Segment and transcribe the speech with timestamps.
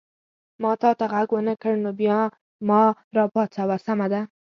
[0.61, 2.17] ما تا ته غږ ونه کړ نو بیا
[2.67, 2.81] ما
[3.15, 4.21] را پاڅوه، سمه ده؟